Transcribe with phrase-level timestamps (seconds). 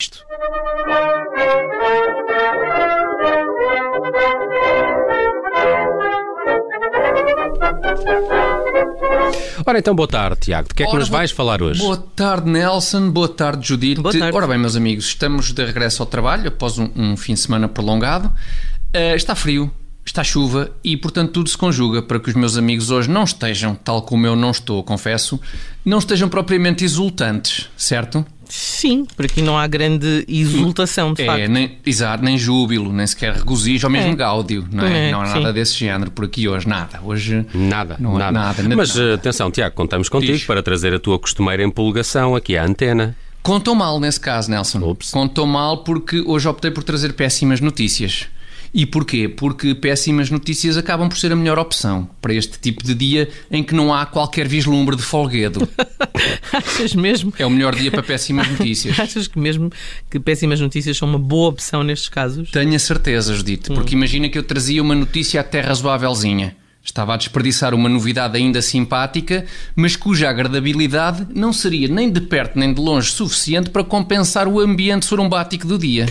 [0.00, 0.24] isto.
[9.66, 10.68] Ora então, boa tarde, Tiago.
[10.68, 11.80] De que é que Ora, nos boa- vais falar hoje?
[11.80, 13.10] Boa tarde, Nelson.
[13.10, 14.00] Boa tarde, Judite.
[14.00, 14.36] Boa tarde.
[14.36, 17.68] Ora bem, meus amigos, estamos de regresso ao trabalho após um, um fim de semana
[17.68, 18.32] prolongado.
[18.92, 19.70] Eh, está frio,
[20.08, 23.74] está chuva e, portanto, tudo se conjuga para que os meus amigos hoje não estejam,
[23.74, 25.40] tal como eu não estou, confesso,
[25.84, 28.24] não estejam propriamente exultantes, certo?
[28.48, 31.48] Sim, por aqui não há grande exultação, de É, facto.
[31.50, 34.16] nem, exato, nem júbilo, nem sequer regozijo, ou mesmo É.
[34.16, 35.08] gáudio, não é?
[35.08, 35.52] É, não há nada sim.
[35.52, 36.98] desse género por aqui hoje, nada.
[37.04, 38.32] Hoje Nada, Não há nada.
[38.32, 39.14] nada, nada, Mas nada.
[39.14, 40.44] atenção, Tiago, contamos contigo Diz.
[40.44, 43.14] para trazer a tua costumeira empolgação aqui à antena.
[43.42, 44.78] Contou mal nesse caso, Nelson.
[44.80, 45.10] Ups.
[45.10, 48.26] Contou mal porque hoje optei por trazer péssimas notícias.
[48.72, 49.28] E porquê?
[49.28, 53.62] Porque péssimas notícias acabam por ser a melhor opção para este tipo de dia em
[53.62, 55.68] que não há qualquer vislumbre de folguedo.
[56.52, 57.32] Achas mesmo?
[57.38, 58.98] É o melhor dia para péssimas notícias.
[59.00, 59.70] Achas que mesmo
[60.10, 62.50] que péssimas notícias são uma boa opção nestes casos?
[62.50, 66.56] Tenho a certeza, Judite, porque imagina que eu trazia uma notícia até razoávelzinha.
[66.82, 69.44] Estava a desperdiçar uma novidade ainda simpática,
[69.76, 74.58] mas cuja agradabilidade não seria nem de perto nem de longe suficiente para compensar o
[74.58, 76.06] ambiente sorumbático do dia.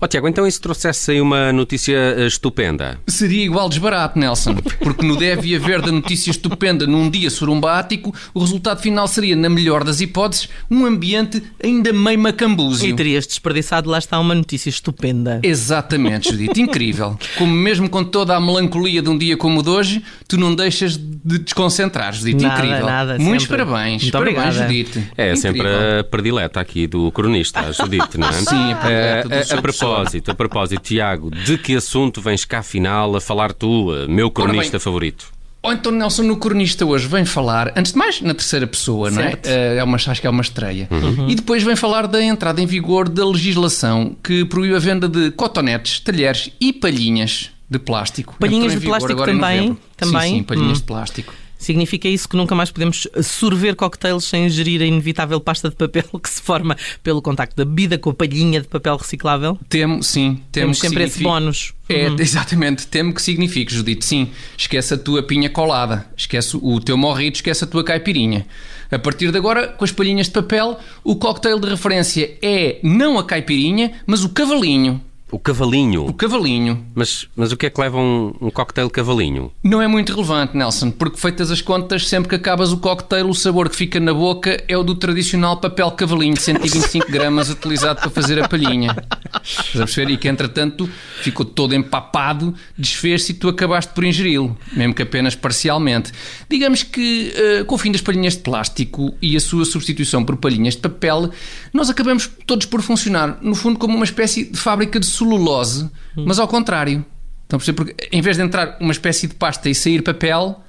[0.00, 2.98] Ó Tiago, então e se trouxesse aí uma notícia eh, estupenda?
[3.08, 8.38] Seria igual desbarato, Nelson, porque no deve haver da notícia estupenda num dia sorumbático, o
[8.38, 12.94] resultado final seria, na melhor das hipóteses, um ambiente ainda meio E macambúzio.
[12.94, 15.40] terias desperdiçado, lá está uma notícia estupenda.
[15.42, 17.18] Exatamente, Judite, incrível.
[17.36, 20.54] Como mesmo com toda a melancolia de um dia como o de hoje, tu não
[20.54, 22.86] deixas de desconcentrar, Judite, Nada, incrível.
[22.86, 23.64] nada, Muitos sempre.
[23.64, 24.62] parabéns, Muito parabéns, obrigada.
[24.68, 25.10] Judite.
[25.16, 26.00] É sempre Incrível.
[26.00, 28.32] a predileta aqui do cronista, a Judite, não é?
[28.40, 32.44] Sim, a predileta do Eh, a, a propósito, a propósito, Tiago, de que assunto vens
[32.44, 35.26] cá afinal a falar tu, eh, meu cronista favorito?
[35.62, 39.20] Ou então Nelson no cronista hoje vem falar, antes de mais, na terceira pessoa, não
[39.20, 39.24] é?
[39.32, 39.46] Certo.
[39.46, 40.88] Eh, É uma, acho que é uma estreia.
[40.90, 41.28] Uhum.
[41.28, 45.30] E depois vem falar da entrada em vigor da legislação que proíbe a venda de
[45.32, 48.34] cotonetes, talheres e palhinhas de plástico.
[48.38, 49.76] Palhinhas de plástico também?
[49.96, 50.30] Também?
[50.32, 50.80] Sim, sim, palhinhas Hum.
[50.80, 51.32] de plástico.
[51.56, 56.04] Significa isso que nunca mais podemos sorver cocktails sem ingerir a inevitável pasta de papel
[56.22, 59.58] que se forma pelo contacto da bebida com a palhinha de papel reciclável?
[59.68, 61.74] Temo, sim, temo Temos que sempre esse signifique- bónus.
[61.86, 62.16] É, Uhum.
[62.18, 62.86] exatamente.
[62.86, 64.06] Temo que signifique, Judite.
[64.06, 68.46] Sim, esquece a tua pinha colada, esquece o teu morrito, esquece a tua caipirinha.
[68.90, 73.18] A partir de agora, com as palhinhas de papel, o cocktail de referência é não
[73.18, 74.98] a caipirinha, mas o cavalinho.
[75.32, 76.06] O cavalinho.
[76.06, 76.84] O cavalinho.
[76.94, 79.52] Mas, mas o que é que leva um, um cocktail cavalinho?
[79.62, 83.34] Não é muito relevante, Nelson, porque feitas as contas, sempre que acabas o cocktail, o
[83.34, 88.00] sabor que fica na boca é o do tradicional papel cavalinho de 125 gramas utilizado
[88.00, 88.96] para fazer a palhinha.
[89.42, 90.12] Estás a perceber?
[90.12, 90.88] E que, entretanto,
[91.22, 96.12] ficou todo empapado, desfez-se e tu acabaste por ingeri-lo, mesmo que apenas parcialmente.
[96.48, 100.36] Digamos que, eh, com o fim das palhinhas de plástico e a sua substituição por
[100.36, 101.30] palhinhas de papel,
[101.72, 106.38] nós acabamos todos por funcionar, no fundo, como uma espécie de fábrica de celulose, mas
[106.38, 107.04] ao contrário.
[107.42, 107.76] Estão a perceber?
[107.76, 110.62] Porque em vez de entrar uma espécie de pasta e sair papel,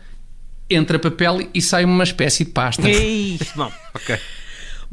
[0.68, 2.90] entra papel e sai uma espécie de pasta.
[2.90, 3.72] Ei, bom.
[3.94, 4.18] Ok.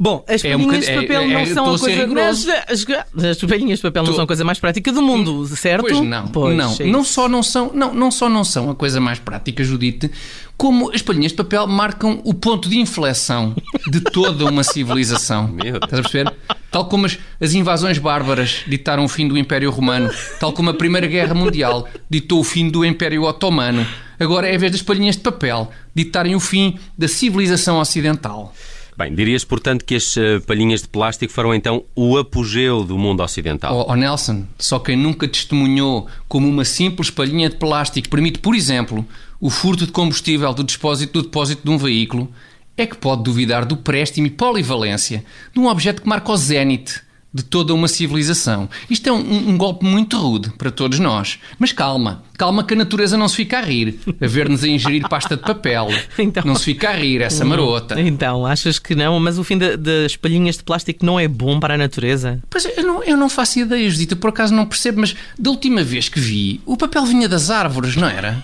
[0.01, 1.89] Bom, as É um de papel é- não é- são a coisa.
[2.01, 2.49] rigoroso.
[2.49, 5.81] As, as- de papel não Estou- são a coisa mais prática do mundo, certo?
[5.81, 8.75] Pois não, Pois, não, é não só não são, não, não só não são a
[8.75, 10.09] coisa mais prática, Judite,
[10.55, 13.53] como as palhinhas de papel marcam o ponto de inflexão
[13.91, 15.49] de toda uma civilização.
[15.49, 15.83] Meu Deus.
[15.83, 16.33] Estás a perceber?
[16.71, 20.73] Tal como as, as invasões bárbaras ditaram o fim do Império Romano, tal como a
[20.73, 23.85] Primeira Guerra Mundial ditou o fim do Império Otomano.
[24.17, 28.53] Agora é a vez das palhinhas de papel ditarem o fim da civilização ocidental.
[28.99, 33.23] Bem, dirias, portanto, que as eh, palhinhas de plástico foram então o apogeu do mundo
[33.23, 33.73] ocidental.
[33.73, 38.53] Oh, oh, Nelson, só quem nunca testemunhou como uma simples palhinha de plástico permite, por
[38.53, 39.07] exemplo,
[39.39, 42.29] o furto de combustível do depósito do depósito de um veículo,
[42.75, 45.23] é que pode duvidar do préstimo e polivalência
[45.53, 48.67] de um objeto que marca o zénite de toda uma civilização.
[48.89, 51.37] Isto é um, um- golpe muito rude para todos nós.
[51.59, 55.07] Mas calma, calma que a natureza não se fica a rir, a ver-nos a ingerir
[55.07, 55.89] pasta de papel.
[56.17, 57.99] Então- Não se fica a rir, essa marota.
[58.01, 59.19] Então, achas que não?
[59.19, 62.41] Mas o fim da- das palhinhas de plástico não é bom para a natureza?
[62.49, 65.83] Pois eu não, eu não faço ideia, Judita, por acaso não percebo, mas da última
[65.83, 68.43] vez que vi, o papel vinha das árvores, não era?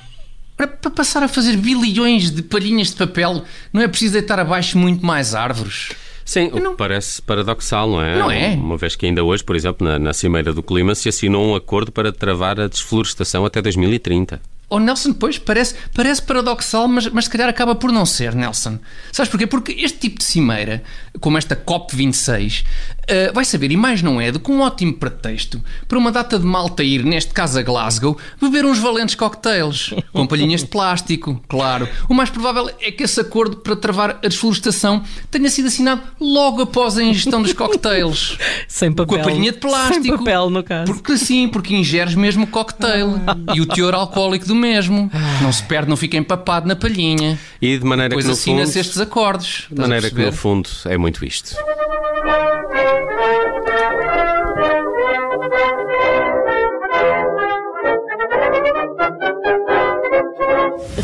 [0.56, 3.44] Para, para passar a fazer bilhões de palhinhas de papel,
[3.74, 5.90] não é preciso deitar abaixo muito mais árvores.
[6.26, 8.18] Sim, o que parece paradoxal, não é?
[8.18, 8.56] Não é?
[8.56, 11.56] Uma vez que ainda hoje, por exemplo, na, na Cimeira do Clima, se assinou um
[11.56, 14.42] acordo para travar a desflorestação até 2030.
[14.70, 18.80] Oh, Nelson, pois, parece, parece paradoxal, mas, mas se calhar acaba por não ser, Nelson.
[19.12, 19.46] Sabes porquê?
[19.46, 20.84] Porque este tipo de cimeira,
[21.20, 25.64] como esta COP26, uh, vai saber, e mais não é, do que um ótimo pretexto
[25.88, 30.26] para uma data de malta ir, neste caso a Glasgow, beber uns valentes cocktails, com
[30.26, 31.88] palhinhas de plástico, claro.
[32.10, 36.64] O mais provável é que esse acordo para travar a desflorestação tenha sido assinado logo
[36.64, 38.38] após a ingestão dos cocktails.
[38.68, 39.16] Sem papel.
[39.18, 40.04] Com a palhinha de plástico.
[40.04, 40.92] Sem papel, no caso.
[40.92, 43.20] Porque sim, porque ingeres mesmo o cocktail.
[43.54, 45.12] e o teor alcoólico do mesmo.
[45.42, 47.38] Não se perde, não fica empapado na palhinha.
[47.62, 49.68] E de maneira Depois que no assina-se fundo, estes acordos.
[49.72, 51.56] de maneira que no fundo é muito isto.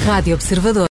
[0.05, 0.87] Rádio Observador.